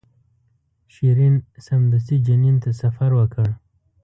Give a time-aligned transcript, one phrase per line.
[0.93, 1.35] شیرین
[1.67, 3.47] سمدستي جنین ته سفر وکړ.